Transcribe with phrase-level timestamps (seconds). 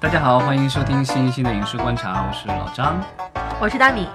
[0.00, 2.98] 大家好，欢迎收听新一期的影视观察，我是老张。
[3.60, 4.08] 我是大米，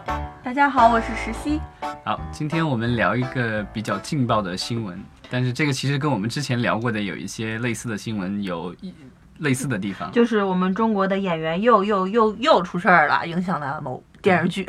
[0.43, 1.61] 大家好，我是石溪。
[2.03, 8.91] 好，今天我们聊一个比较劲爆的新闻，但是这个其实跟我们之前聊过的有一些类似的新闻有一
[9.37, 10.11] 类似的地方。
[10.11, 14.65] 就是我们中国的演员又又又又出事儿了，影响了某电视剧。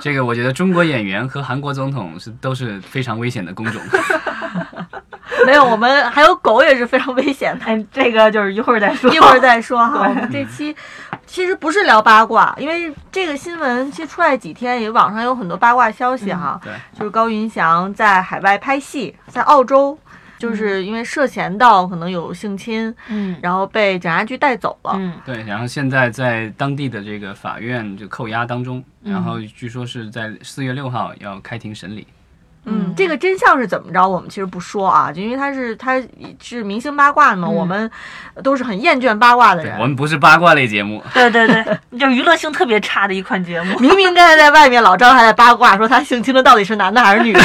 [0.00, 3.80] 这个我觉得中国演员和韩国总统是都是非常危险的工种。
[5.44, 7.64] 没有，我们还有狗也是非常危险的。
[7.64, 10.08] 哎，这个就是一会儿再说，一会儿再说哈。
[10.08, 10.74] 我们这期
[11.26, 16.60] 其实不是聊八卦，因为这个新闻其实出来几天，也网上有很多八卦消息哈。
[16.62, 19.98] 对，就是高云翔在海外拍戏，在澳洲，
[20.38, 24.92] 就是因为涉嫌到可能有性侵，嗯然后被警察局带走了。
[24.96, 32.06] 嗯，对，然后现在在当地的这个法院就扣押当中，然后据说是在四月六号要开庭审理。
[32.66, 34.06] 嗯，这个真相是怎么着？
[34.06, 36.02] 我们其实不说啊，就因为他是他
[36.42, 37.90] 是明星八卦嘛，嗯我们
[38.42, 39.72] 都是很厌倦八卦的人。
[39.74, 41.64] 对我们不是八卦类节目， 对对对，
[41.98, 43.78] 就娱乐性特别差的一款节目。
[43.78, 47.40] 明明刚才在外面，老张还在八卦说他性侵的到底是男的还是女的，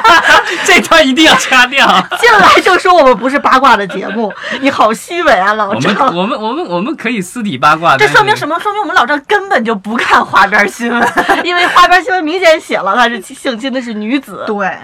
[0.64, 1.86] 这段一定要掐掉。
[2.18, 6.16] 进来就说我们不是八卦的节目，你好虚伪啊，老我们张。
[6.16, 8.58] 我们我们我们可以私底八卦，这说明什么？
[8.60, 11.08] 说明我们老张根本就不看花边新闻。
[11.44, 14.44] 因为花边新闻明显写了他是性侵的是女子。
[14.58, 14.78] 对，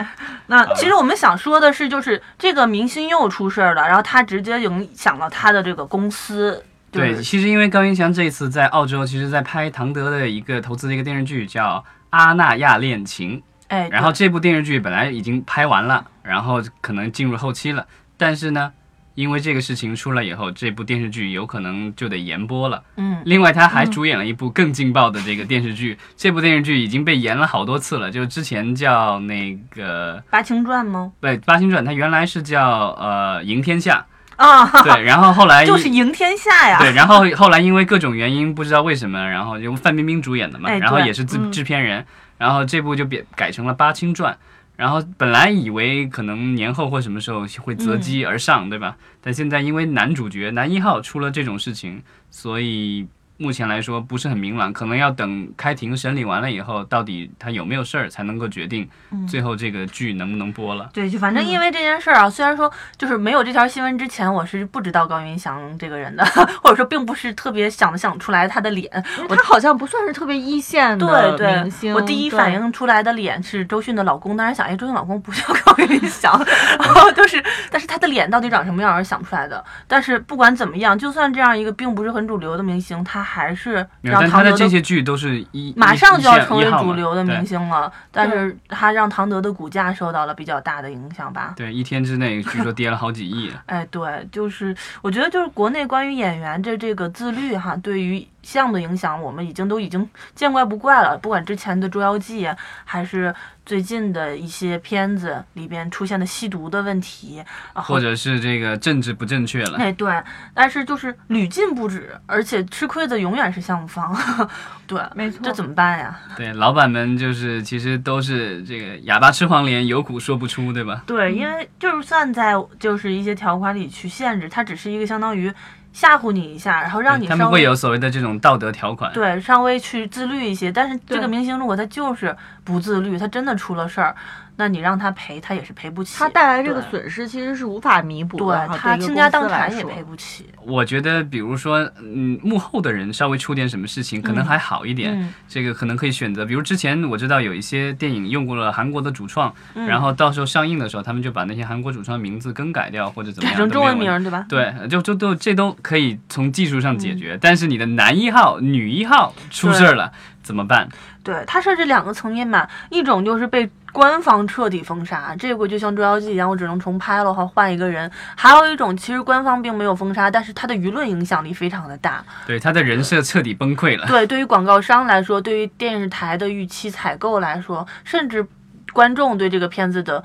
[0.46, 6.62] 那其实我们想说的是，就是这个明星又出事儿了，然后他直接影响了他的这个公司。
[6.92, 11.76] 就是对，其实因为高云翔这次在澳洲，其实在拍唐德的一个投资的一个电视剧叫
[12.10, 18.72] 《阿那亚恋情》，哎，然后这部电视剧本来已经拍完了，然后可能进入后期了，但是呢，
[19.14, 22.82] 因为这个事情出来以后，这部电视剧有可能就得延播了。
[22.96, 31.12] 嗯，另外，他还主演了一部更劲爆的这个电视剧，这部电视剧已经被延了好多次了，就之前叫那个八清传吗？
[31.20, 36.78] 对《八星传》，它原来是叫呃《赢天下啊，》，对， 然后后来就是赢天下呀。
[36.78, 42.06] 对，然后后来因为各种原因，不知道为什么，然后由范冰冰主演的嘛，哎然后也是制嗯制片人，
[42.38, 44.32] 然后这部就变改成了《八清传》，
[44.80, 48.96] 然后本来以为可能年后或什么时候会择机而上，对吧？
[49.20, 53.06] 但现在因为男主角男一号出了这种事情，所以
[53.40, 58.86] 目前来说不是很明朗，可能要等开庭审理完了以后，到底他有没有事儿，才能够决定
[59.26, 60.90] 最后这个剧能不能播了。
[60.92, 66.22] 对，就反正因为这件事儿啊，虽然说就是没有这条新闻之前，我是不知道高云翔这个人的，
[66.62, 68.90] 或者说并不是特别想想出来他的脸。
[69.28, 76.38] 他好像不算是特别一线的明星。，我第一反应出来的脸是周迅的老公，当时想，哎，周迅老公不叫高云翔，
[76.78, 79.64] 然后就是，但是他的脸到底长什么样，我是想不出来的。
[79.88, 91.54] 但是不管怎么样，就算这样一个并不是很主流的明星，他还是让唐德的的这些剧都是一马上就要成为主流的明星了，但是他让唐德的股价受到了比较大的影响吧。
[91.56, 93.52] 对，一天之内据说跌了好几亿。
[93.66, 101.18] 哎，对，就是我觉得就是国内关于演员的这个自律哈，对于项目的影响，我们已经都已经见怪不怪了。
[101.18, 102.46] 不管之前的《捉妖记》，
[102.84, 103.34] 还是
[103.64, 107.42] 最近的一些片子里边出现的吸毒的问题，
[107.74, 109.78] 或者是这个政治不正确了。
[109.78, 110.22] 哎对，
[110.54, 114.16] 但是就是屡禁不止，而且吃亏的永远是项目方。
[114.86, 116.18] 对，没错这怎么办呀？
[116.36, 121.02] 对，老板们就是其实都是这个哑巴吃黄连，有苦说不出，对吧？
[121.06, 125.52] 对，因为就算在就是一些条款里去限制，它只是一个相当于
[125.92, 129.12] 吓唬你一下，然后让你他们会稍微有所谓的这种道德条款。
[129.12, 130.70] 对，稍微去自律一些。
[130.70, 134.14] 但是这个明星如果他就是不自律，他真的出了事儿，
[134.60, 136.18] 那你让他赔，他也是赔不起。
[136.18, 138.76] 他带来这个损失其实是无法弥补的对。
[138.76, 140.44] 他倾家荡产也赔不起。
[140.62, 145.18] 我觉得，比如说，嗯，幕后的人稍微出点什么事情，可能还好一点。
[145.18, 154.44] 嗯这个可能可以选择，比如之前我知道有一些电影用过了韩国的主创，嗯然后到时候上映的时候，他们就把那些韩国主创名字更改掉或者怎么样，改成中文名对吧？
[154.46, 160.12] 对，就就都这都可以从技术上解嗯决，但是你的男一号、女一号出事儿了
[160.50, 160.88] 怎么办？
[161.22, 172.24] 对，它设置两个层面嘛，一种就是被官方彻底封杀，这个就像《捉妖记》一样，我只能重拍了，或换一个人；还有一种，其实官方并没有封杀，但是它的舆论影响力非常的大。
[172.48, 174.08] 对，他的人设彻底崩溃了。
[174.08, 178.44] 对，对于广告商来说，对于电视台的预期采购来说，甚至
[178.92, 180.24] 观众对这个片子的。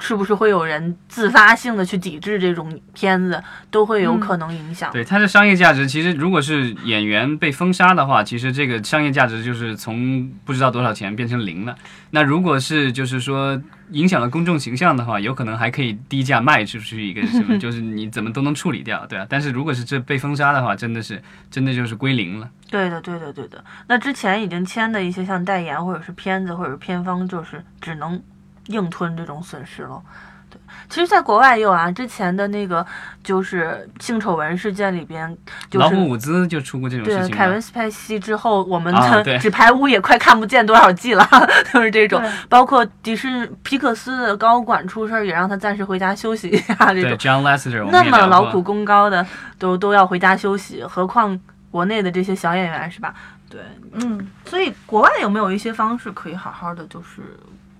[0.00, 4.90] 是不是会有人自发性的去抵制这种片子，都会有可能影响。
[4.92, 11.76] 对它的商业价值，其实如果是演员被封杀的话，其实这个商业价值就是从不知道多少钱变成零了。
[12.10, 13.60] 那如果是就是说
[13.90, 19.26] 影响了公众形象的话，有可能还可以低价卖出去一个什么， 就是你怎么都能处理掉，对啊。
[19.28, 22.48] 但是如果是这被封杀的话，真的是真的就是归零了。
[22.70, 23.62] 对的，对的，对的。
[23.86, 28.20] 那之前已经签的一些像代言或者是片子或者是片方，就是只能
[28.66, 30.00] 硬吞这种损失了。
[30.48, 30.58] 对
[30.88, 32.84] 其实，在国外也有啊，之前的那个
[33.22, 35.32] 就是性丑闻事件里边，
[35.70, 37.36] 就是老虎伍兹就出过这种事对情嘛。
[37.36, 41.24] 凯文斯派西之后，我们的纸牌屋也快看不见多少季了，
[41.72, 42.20] 就是这种。
[42.48, 47.18] 包括迪士皮克斯的高管出事儿，也让他暂时回家休息一下，这对种。
[47.18, 49.24] ，John Lasseter，那么劳苦功高的
[49.56, 51.38] 都都要回家休息，何况
[51.70, 53.14] 国内的这些小演员是吧？
[53.48, 53.60] 对，
[53.92, 57.22] 嗯，所以国外有没有一些方式可以好好的就是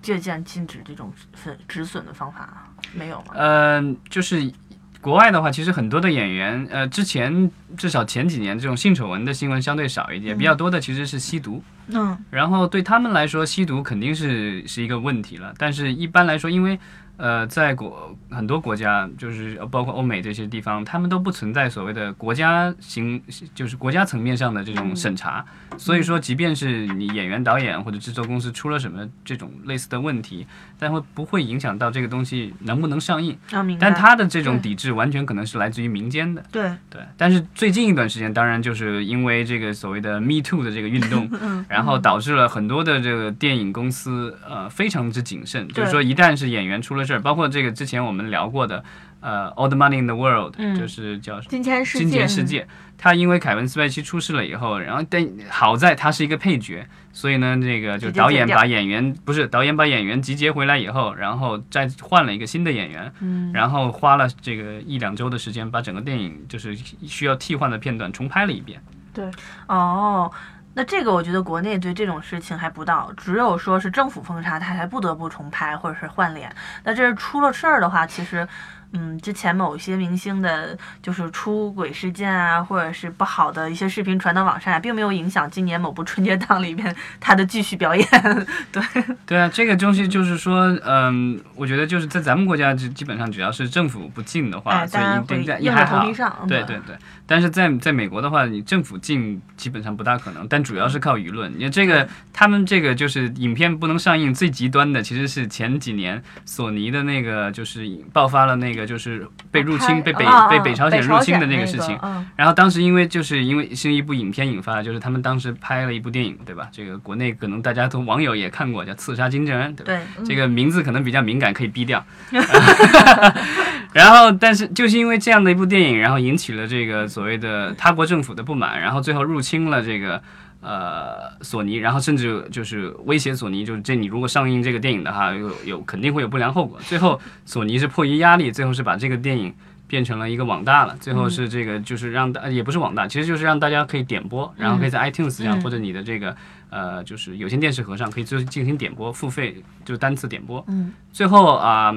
[0.01, 2.67] 借鉴禁止这种损止损的方法啊？
[2.93, 3.33] 没有吗？
[3.35, 4.51] 呃，就是
[4.99, 11.63] 国外的话，其实很多的演员，呃，之前至少前几年这种性丑闻的新闻相对少一点，比较多的其实是吸毒。
[11.87, 15.53] 嗯然后对他们来说，吸毒肯定是是一个问题了。
[15.57, 16.79] 但是一般来说，因为
[17.21, 23.21] 呃，在国很多国家，就是呃包括欧美这些地方，他们都不存在所谓的国家行，
[23.53, 25.45] 就是国家层面上的这种审查。
[25.77, 30.47] 所以说，即便是你演员、导演或者制作公司出了什么这种类似的问题，
[30.79, 33.37] 但会不会影响到这个东西能不能上映？
[33.51, 36.43] 啊，但他的这种抵制完全可能是来自于民间的。
[36.51, 48.83] 对，对，但是最近一段时间，当然就是因为这个所谓的 Me Too 的这个运动，嗯然后导致了很多的这个电影公司呃非常之谨慎，就是说一旦是演员出了事儿，包括这个之前我们聊过的
[49.19, 52.67] 呃 All the Money in the World，、嗯就是叫金钱世界，金钱世界，
[52.97, 66.75] 他因为凯文斯派西出事了以后，然后但好在他是一个配角，所以呢，这个就导演把演员不是导演把演员集结回来以后，然后再换了一个新的演员，嗯，然后花了这个一两周的时间，把整个电影就是
[67.05, 68.81] 需要替换的片段重拍了一遍。
[69.13, 69.29] 对
[69.67, 70.31] 哦。
[70.73, 76.53] 那这个我觉得国内对这种事情还不到，只有说是政府封杀，他才不得不重拍或者是换脸。
[76.83, 78.47] 那这是出了事儿的话，其实，
[78.93, 88.07] 嗯，之前某些明星的就是出轨事件啊，或者是不好的一些视频传到网上啊，并没有影响今年某部春节档里面他的继续表演。
[88.71, 88.83] 对，
[89.25, 96.13] 对啊，这个东西就是说，嗯，我觉得就是在咱们国家，就基本上只要是政府不禁的话，哎，所以对在也硬还好着头皮。
[96.13, 96.45] 上。
[96.47, 96.95] 对对对，
[97.25, 101.51] 但是在在美国的话，你政府禁基本上不大可能，但主要是靠舆论。
[101.57, 111.97] 你这个他们这个就是影片不能上映，最极端的其实是前几年索尼的那个就是爆发了那个就是被入侵、被北、被北朝鲜入侵的那个事情。
[112.01, 116.67] 嗯，然后当时因为就是因为是一部影片引发，就是他们当时拍了一部电影，对吧？
[116.71, 120.01] 这个国内可能大家都网友也看过，叫《刺杀金正恩》，对吧？
[120.17, 122.03] 对，这个名字可能比较敏感，可以逼掉。
[123.93, 130.21] 然后，但是就是因为这样的一部电影，然后引起了这个所谓的他国政府的不满，然后最后入侵了这个
[130.61, 136.79] 呃索尼，然后甚至就是威胁索尼，就是这你如果上映这个电影的话，有有肯定会有不良后果。
[136.83, 139.53] 最后索尼是迫于压力，最后是把这个电影。
[139.87, 146.33] 变成了一个网大了，最后是这个，就是让大也不是网大，其实就是让大家可以点播，然后可以在 iTunes 上、嗯或者你的这个
[146.69, 150.63] 呃，就是有线电视盒上可以就进行点播，付费就单次点播。
[150.69, 151.93] 嗯，最后啊、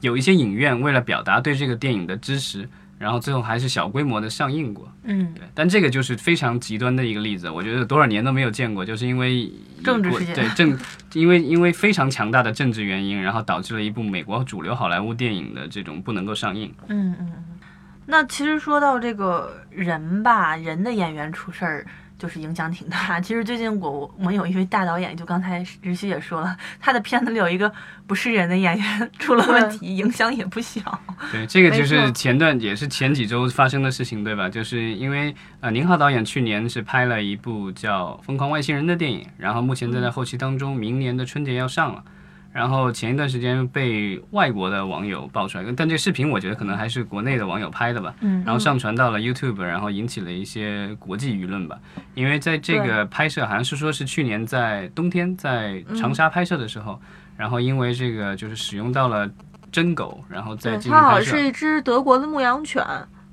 [0.00, 2.68] 有一些影院为了表达对这个电影的支持，
[2.98, 4.92] 然后最后还是小规模的上映过。
[5.04, 9.50] 嗯，对，但这个就是非常极端的一个例子，我觉得多少年都没有见过，就是因为
[9.82, 10.78] 政治事件对政，
[11.14, 16.74] 因为因为非常强大的政治原因，然后导致了一部美国主流好莱坞电影的这种不能够上映。
[16.88, 17.44] 嗯嗯嗯。
[18.06, 21.86] 那其实说到这个人吧，人的演员出事儿。
[22.18, 23.20] 就是影响挺大。
[23.20, 27.72] 其实最近我我们有一位大导演，就刚才日旭也说了，他的片子里有一个
[28.06, 30.80] 不是人的演员出了问题，影响也不小。
[31.30, 34.48] 对，这个就是前段也是前几周发生的事情，对吧？
[34.48, 42.02] 就是因为呃，宁浩导演去年是拍了一部叫《疯狂外星人》的电影，然后目前正在后期当中，明年的春节要上了。
[42.58, 48.12] 然后前一段时间被外国的网友爆出来，但这个视频我觉得可能还是国内的网友拍的吧。
[48.20, 51.78] 嗯然后上传到了 YouTube，然后引起了一些国际舆论吧。
[52.14, 57.00] 因为在这个拍摄，好像是说是去年在冬天在长沙拍摄的时候，
[57.36, 59.30] 然后因为这个就是使用到了
[59.70, 61.46] 真狗，然后再对，进行拍摄它好像是。
[61.46, 62.84] 一只德国的牧羊犬，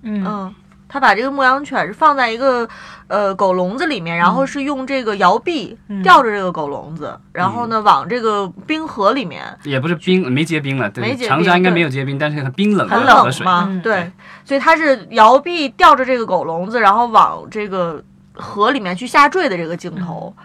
[0.04, 0.56] 嗯嗯，
[0.88, 2.68] 他把这个牧羊犬是放在一个
[3.08, 10.90] 呃狗笼子里面，然后是用这个摇臂嗯吊着这个狗笼子，然后呢往这个冰河里面，也不是冰，没结冰了。
[10.90, 13.06] 对，没结冰长沙应该没有结冰，但是很冰冷的很。
[13.06, 14.12] 冷嘛，嗯对，
[14.44, 20.36] 所以它是摇臂吊着这个狗笼子，然后往这个河里面去下坠的这个镜头。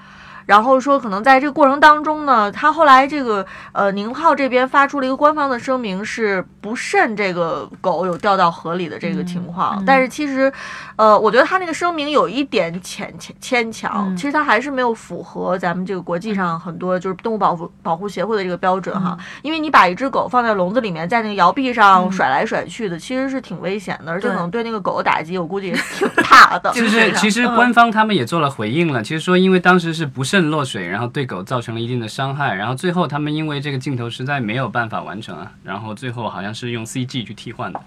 [0.51, 9.77] 然后说，可能在这个过程当中呢，他后来这个呃宁浩这边发出了一个官方的声明，是不慎这个狗有掉到河里的这个情况。
[9.77, 10.53] 嗯嗯但是其实，
[10.97, 19.17] 呃，我觉得他那个声明有一点牵牵牵强，嗯其实他还是没有符合咱们这个国际上很多就是动物保护保护协会的这个标准哈。
[19.43, 26.73] 因为你把一只狗放在笼子里面，在那个摇臂上嗯甩来甩去的，其实是挺危险的，而且对可能对那个狗的打击，我估计也挺大的。
[26.75, 37.81] 就是其实嗯官方他们也做了回应了，其实说因为当时是不慎落水，然后对狗造成了一定的伤害，然后最后他们因为这个镜头实在没有办法完成啊，然后最后好像是用 CG 去替换的。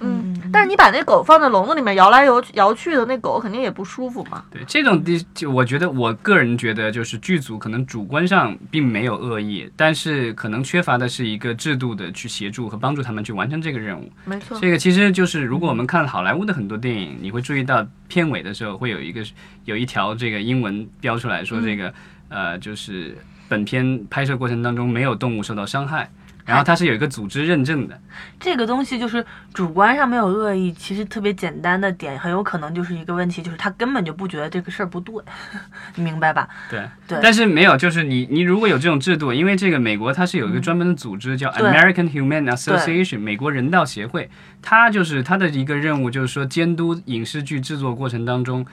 [0.00, 4.44] 嗯，但是你把那狗放在笼子里面摇来摇摇去的，那狗肯定也不舒服嘛。
[4.50, 14.10] 对这种地，就我觉得我个人觉得，就是剧组可能主观上并没有恶意，但是可能缺乏的是一个制度的去协助和帮助他们去完成这个任务。
[14.24, 19.22] 没错，这个其实就是，如果我们看好莱坞的很多电影，你会注意到片尾的时候会有一个
[19.66, 21.92] 有一条这个英文标出来说，这个、
[22.28, 23.16] 呃，就是
[23.48, 26.10] 本片拍摄过程当中没有动物受到伤害，
[26.44, 28.00] 然后它是有一个组织认证的。
[28.38, 35.14] 这个东西就是主观上没有恶意，其实特别简单的点，很有可能就是一个问题，就是他根本就不觉得这个事儿不对，
[35.94, 36.48] 你 明白吧？
[36.70, 44.28] 对，对但是没有，就是你你如果有这种制度，因为这个美国它是有一个专门的组织叫 American Humane Association 美国人道协会，
[44.62, 48.64] 它就是它的一个任务就是说监督影视剧制作过程当中，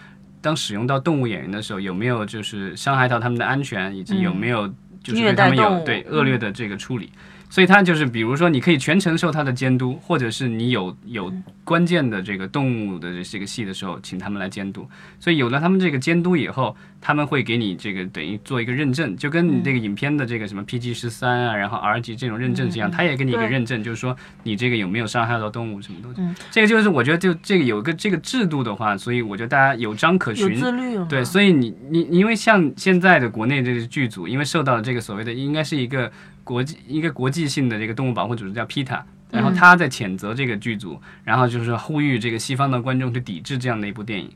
[0.42, 4.68] 当使用到动物演员的时候，有没有就是伤害到他们的安全，以及有没有
[5.04, 7.12] 就是对他们有对恶劣的这个处理。
[7.50, 11.32] 所以它就是，比如说，你可以全程受它的监督，或者是你有有
[11.64, 14.88] 关键的这个动物的这个戏的时候，请他们来监督。
[15.20, 26.22] 所以有了他们这个监督以后，他们会给你这个等于做一个认证，就跟你这个影片的这个什么 PG 十三啊，然后 R 级这种认证是一样，他也给你一个认证，就是说你这个有没有伤害到动物什么东西。
[26.22, 30.56] 嗯这个就是我觉得就这个有个这个制度的话，所以我觉得大家有章可有循。
[30.56, 31.06] 自律了。
[31.06, 36.12] 对，所以你你你因为像现在的国内这个剧组，因为受到了这个所谓的应该是一个
[36.44, 39.02] 国际一个国际性的这个动物保护组织叫 PETA，
[39.32, 44.30] 然后他在谴责这个剧组，然后就是呼吁这个西方的观众去抵制这样的一部电影。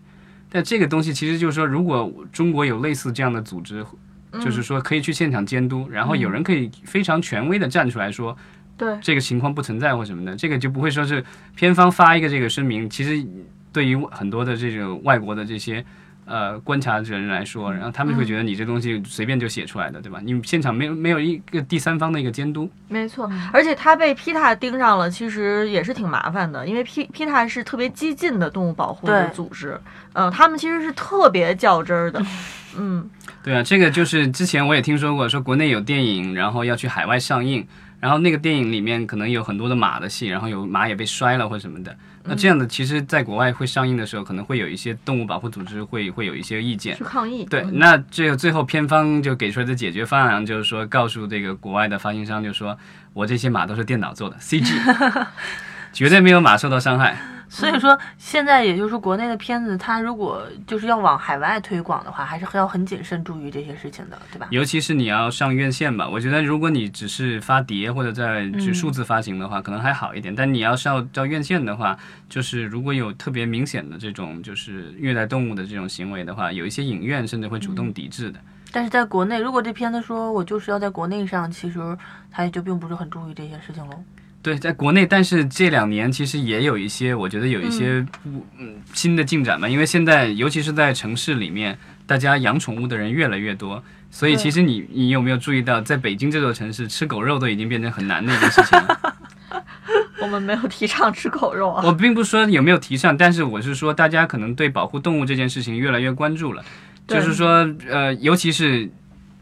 [0.53, 3.85] 但这个东西其实就是说，如果中国有类似这样的组织，
[4.33, 8.37] 就是说可以去现场监督，然后有人可以非常权威的站出来说，
[8.77, 11.23] 对，这个情况不存在或什么的，这个就不会说是
[11.55, 12.89] 偏方发一个这个声明。
[12.89, 13.25] 其实
[13.71, 15.83] 对于很多的这种外国的这些
[16.31, 20.19] 呃观察者人来说，然后他们会觉得你这东西随便就写出来的，对吧？
[20.23, 29.77] 你现场没有没有一个第三方的一个监督，没错，而且他被 PETA 盯上了，其实也是挺麻烦的，因为 P PETA 是特别激进的动物保护的组织，
[30.13, 32.23] 嗯、他们其实是特别较真儿的，
[32.77, 33.09] 嗯，
[33.43, 37.67] 对啊，这个就是之前我也听说过，说国内有电影，然后要去海外上映，
[38.01, 41.95] 然后那个电影里面可能有很多的马的戏，然后有马也被摔了或什么的。
[42.23, 47.03] 那这样的，其实在国外会上映的时候，可能会有一些动物保护组织会会有一些意见去。
[47.03, 52.77] 抗议，对，嗯那这个最后片方就给出来的解决方案就是说，告诉这个国外的发行商，就说
[53.13, 55.25] 我这些马都是电脑做的 CG，
[55.93, 57.17] 绝对没有马受到伤害。
[57.53, 64.47] 所以说，现在也就是国内的片子，它如果就是要往海外推广的话，还是要很谨慎注意这些事情的，对吧？
[64.51, 70.33] 尤其是你要上院线吧，我觉得如果你只是发碟或者在只数字发行的话，可能还好一点。
[70.33, 71.97] 但你要上到院线的话，
[72.29, 78.39] 就是如果有特别明显的这种就是虐待动物的这种行为的话，有一些影院甚至会主动抵制的。
[78.71, 81.97] 但是在国内，如果这片子说我就是要在国内上，其实
[82.31, 84.01] 他也就并不是很注意这些事情喽。
[84.41, 89.69] 对，在国内，但是这两年其实也有一些，我觉得有一些不嗯新的进展吧。
[89.69, 99.15] 因为现在，尤其是在城市里面，大家养宠物的人越来越多，所以其实你你有没有注意到，在北京这座城市，吃狗肉都已经变成很难的一件事情了。
[100.21, 106.63] 我们没有提倡吃狗肉啊，我并不是说有没有提倡，但是我是说，大家可能对保护动物这件事情越来越关注了。
[107.07, 108.89] 就是说，呃，尤其是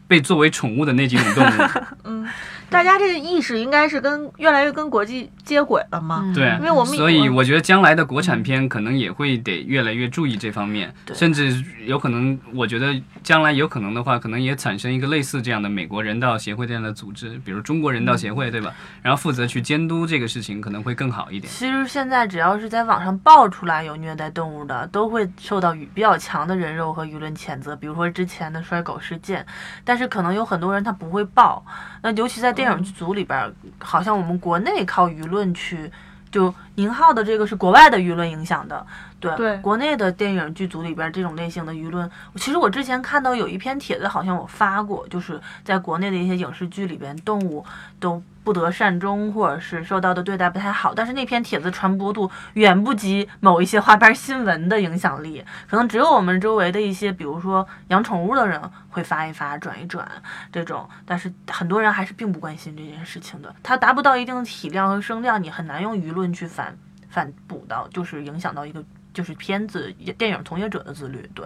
[0.08, 2.24] 被作为宠物的那几种动物，
[2.70, 18.72] 大家这个意识应该是跟越来越跟国际接轨了嘛，嗯对因为我们所以我觉得将来的国产片可能也会得越来越注意这方面，对甚至有可能，我觉得将来有可能的话，可能也产生一个类似这样的美国人道协会这样的组织，比如中国人道协会，对吧？
[19.02, 21.52] 然后负责去监督这个事情，可能会更好一点。
[21.52, 27.74] 其实现在只要是在网上爆出来有虐待动物的，都会受到比较强的人肉和舆论谴责。
[27.74, 29.44] 比如说之前的摔狗事件，
[29.84, 31.64] 但是可能有很多人他不会报。
[32.02, 35.90] 那尤其在电影剧组里边儿，好像我们国内靠舆论论区
[36.30, 38.86] 就宁浩的这个是国外的舆论影响的。
[39.20, 47.62] 对，对国内的电影剧组里边这种类型的舆论，其实我之前看到有一篇帖子，好像我发过，就是在国内的一些影视剧里边，动物
[47.98, 50.94] 都不得善终，或者是受到的对待不太好。
[50.94, 58.58] 但是那篇帖子传播度远不及某一些花边新闻的影响力，可能只有我们周围的一些，比如说养宠物的人
[58.88, 60.10] 会发一发、转一转
[60.50, 63.54] 这种，但是很多人还是并不关心这件事情的。
[63.62, 66.69] 它达不到一定的体量和声量，你很难用舆论去反
[67.10, 71.28] 反哺到，就是影响到一个就是片子电影从业者的自律。
[71.34, 71.44] 对，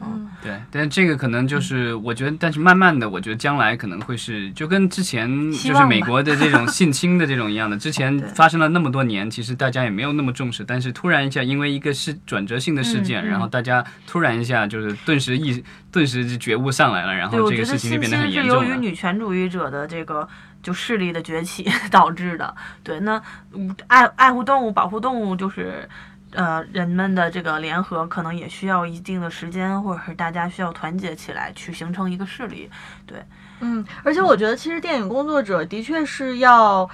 [0.00, 18.76] 嗯对，但是这个可能就是我觉得，但是慢慢的，我觉得将来可能会是就跟之前就是美国的这种 性侵的这种一样的，之前发生了那么多年，其实大家也没有那么重视，但是突然一下因为一个是转折性的事件，嗯嗯然后大家突然一下就是顿时意顿时觉悟上来了，然，后这个事情就变得很侵是由于严重了。
[18.76, 20.28] 女权主义者的这个
[20.66, 22.52] 就势力的崛起 导致的。
[22.82, 25.88] 对，那嗯爱爱护动物、保护动物，就是
[26.32, 32.68] 呃人们的这个联合，可能也需要一定的时间，或者是大家需要团结起来去形成一个势力。
[33.06, 33.22] 对
[33.60, 36.90] 嗯，而且我觉得其实电影工作者的确是要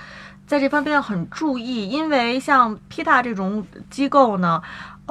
[0.46, 4.62] 在这方面很注意，因为像 PETA 这种机构呢。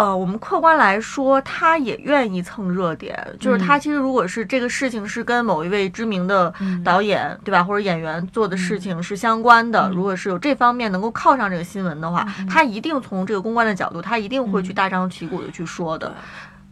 [0.01, 3.15] 呃，我们客观来说，他也愿意蹭热点。
[3.39, 6.83] 就是他其实如果是这个事情是跟某一位知名的嗯。
[6.83, 9.91] 导演，对吧，或者演员做的事情是相关的，嗯。
[9.91, 14.75] 如果是有这方面能够靠上这个新闻的话，他一定从这个公关的角度，他一定会去嗯。
[14.75, 16.11] 大张旗鼓的去说的。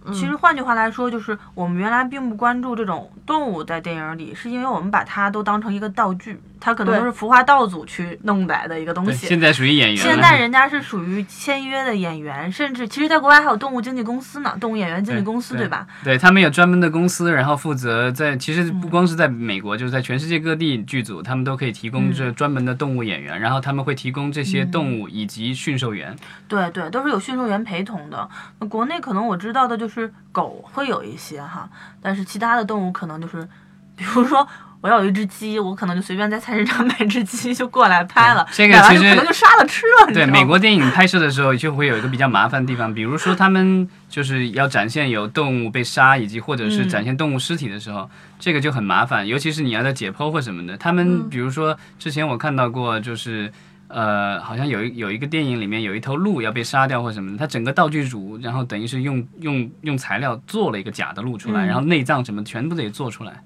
[0.05, 0.11] 嗯。
[0.11, 9.27] 其实换句话来说，就是我们原来并不关注这种动物在电影里，是因为我们把它都当成一个道具，它可能都是服化道组去弄来的一个东，西。
[9.27, 9.97] 现在属于演员。
[9.97, 15.87] 现在人家是属于签约的演员，甚至其实，在国外还有动物经纪公司呢，动物演员经纪公司，对对吧？
[16.03, 26.15] 对他们有专门的公司，然后负责在其实嗯不光是在美国，就是在全世界各地剧组，他们都可以提供这专门的动物演员，然后他们会提供这些动物以及驯兽员。
[26.47, 28.29] 对对，都是有驯兽员陪同的。
[28.59, 31.69] 那国内可能我知道的就是狗会有一些哈，
[32.01, 33.47] 但是其他的动物可能就是，
[33.95, 34.47] 比如说
[34.81, 40.13] 我要有一只鸡，我可能就随便在菜市场 买只鸡就过来拍了，这个其实可能就杀了吃了。
[40.13, 48.09] 对美国电影拍摄的时候，就会有一个比较麻烦的地方，比如说他们就是要展现有动物被杀，以及或者是嗯展现动物尸体的时候，
[48.39, 50.77] 这个就很麻烦，尤其是你要在解剖或什么的。
[50.77, 53.51] 他们嗯比如说之前我看到过，就是。
[53.91, 63.41] 呃，好像有一有一个电影里面有一头鹿要被杀掉或什么的，它整个道具组，然后等于是用用用材料做了一个假的鹿出来，嗯然后内脏什么全部得做出来，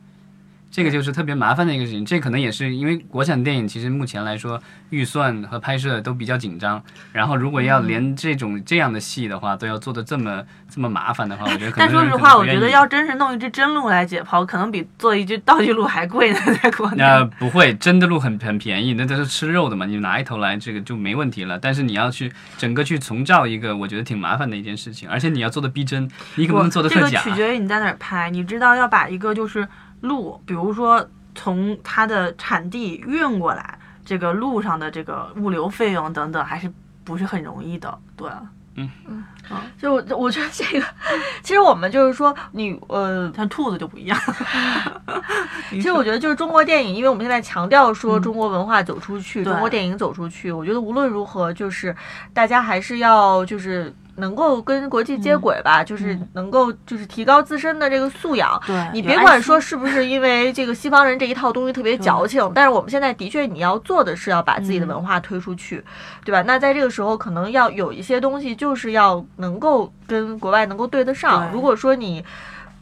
[0.73, 2.03] 这个就是特别麻烦的一个事情。
[2.03, 16.97] 这可能也是因为国产电影其实目前来说预算和拍摄都比较紧张，然后如果要连这种这样的戏的话都要做的这么这么麻烦的话，我觉得可能但说实话，我觉得要真是弄一只真鹿来解剖，可能比做一只道具鹿还贵呢，在国内。
[16.97, 21.59] 那不会，真的鹿很很便宜，那都是吃肉的嘛，你拿一头来，这个就没问题了。
[21.59, 27.35] 但是你要去整个去重造一个，我觉得挺麻烦的一件事情，而且你要做的逼真，你可不能做的特假这个。
[27.35, 28.31] 取决于你在哪儿拍。
[28.31, 29.67] 你知道要把一个就是
[30.03, 36.71] 鹿，比如说从它的产地运过来，这个路上的这个物流费用等等，还是
[37.03, 37.97] 不是很容易的。
[38.17, 38.29] 对，
[38.75, 38.89] 嗯。
[39.07, 39.23] 嗯。
[39.77, 40.85] 就我 我觉得这个，
[41.41, 44.17] 其实我们就是说你呃，像兔子就不一样。
[45.69, 48.21] 其实我觉得就是中国电影，因为我们现在强调说嗯。
[48.21, 49.51] 中国文化走出去，对。
[49.51, 51.95] 中国电影走出去，我觉得无论如何，就是
[52.33, 58.61] 大家还是要就是能够跟国际接轨吧，就是嗯能够就是提高自身的这个素养。
[58.67, 65.83] 对你别管说是不是因为这个西方人这一套东西特别矫情，但是我们现在的确你要做的是要把自己的嗯文化推出去，
[66.23, 66.41] 对吧？
[66.43, 71.51] 那在这个时候，可能要有一些东西就是要能够跟国外能够对得上。
[71.51, 72.23] 如果说你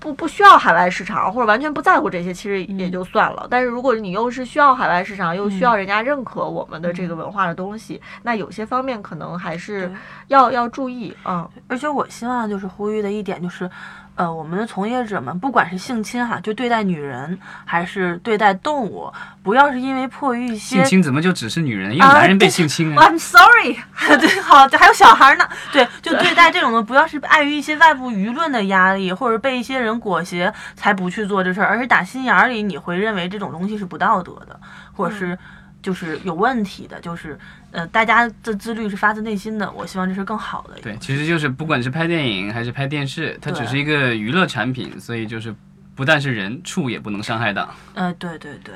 [0.01, 3.47] 不不需要海外市场，或者完全不在乎这些，其实也嗯就算了。
[3.51, 9.93] 但是如果你又是需要海外市场，又需嗯要人家认可我们的这个文化的东西，那有些方面可能还是
[10.27, 11.47] 要要注意啊。
[11.67, 13.69] 而且我希望就是呼吁的一点就是，
[14.21, 21.91] 呃，我们的从业者们，不管是性侵哈，就对待女人还是对待动物，不要是因为迫于一些性侵怎么就只是女人？
[21.91, 23.01] 也有啊男人被性侵啊？
[23.09, 23.79] I'm sorry，
[24.19, 34.59] 对，好，还有小孩呢，对，就对待这种的，不要是碍于一些外部舆论的压力，或者被一些人裹挟才不去做这事儿，而是打心眼儿里你会认为这种东西是不道德的，
[34.93, 35.35] 或者是
[35.81, 37.39] 就是有问题的，就是
[37.71, 40.75] 呃，大家的自律是发自内心的，我希望这是更好的。
[40.81, 45.55] 对，其实就是不管是拍电影还是拍电视，它只是一个娱乐产品，所以就是
[45.95, 47.73] 不但是人，畜也不能伤害到。
[47.93, 48.75] 呃，对对对，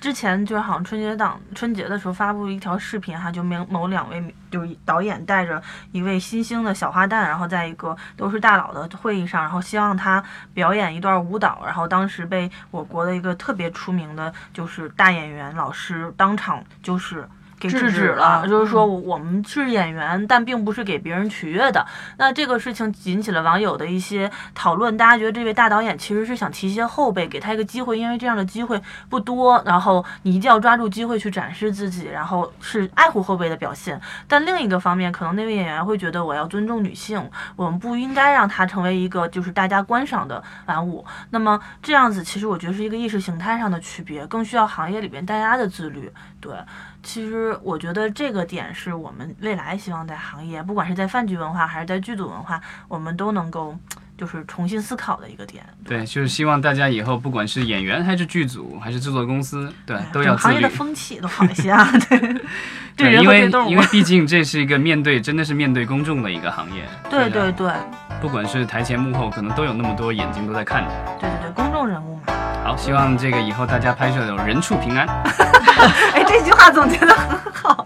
[0.00, 10.24] 之前就是好像春节档春节的时候发布一条视频哈，就某某两位就是导演带着一位新兴的小花旦，然后在一个都是大佬的会议上，然后希望他
[10.54, 17.28] 表演一段舞蹈，然后当时被我国的一个特别出名的就是大演员老师当场就是。
[17.58, 21.84] 给制止了了，就是说我们是演员，但并不是给别人取悦的。
[22.18, 34.00] 那这个事情引起了网友的一些讨论，大家觉得这位大导演其实是想提携后辈，给他一个机会，因为这样的机会不多，然后你一定要抓住机会去展示自己，然后是爱护后辈的表现。
[34.28, 41.04] 但另一个方面，可能那位演员会觉得我要尊重女性，我们不应该让她成为一个就是大家观赏的玩物。
[41.30, 46.12] 那么这样子，其实我觉得是一个意识形态上的区别，更需要行业里边大家的自律。
[46.40, 46.54] 对，
[47.06, 53.76] 其实我觉得这个点是我们未来希望在行业，不管是在饭局文化还是在剧组文化，我们都能够
[54.18, 55.64] 就是重新思考的一个点。
[55.84, 60.68] 对，就是希望大家以后不管是演员还是剧组还是制作公司，对，都要行业的。
[60.68, 61.88] 风气都好一些啊。
[62.10, 62.18] 对，
[62.96, 66.82] 对因为因为毕竟这是一个面对真的是面对公众的一个行业。
[67.08, 67.72] 对对对
[68.20, 70.90] 不管是台前幕后，可能都有那么多眼睛都在看着。
[71.20, 72.22] 对对对，公众人物嘛。
[72.66, 75.06] 好，希望这个以后大家拍摄有人畜平安。
[76.12, 77.84] 哎，这句话总结的很好。